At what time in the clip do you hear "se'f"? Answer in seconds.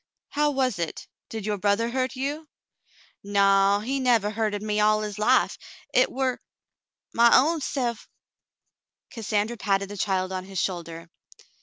7.61-8.07